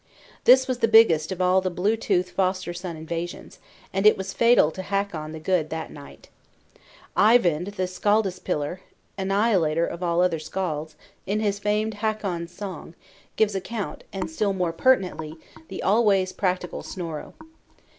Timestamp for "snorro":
16.81-17.35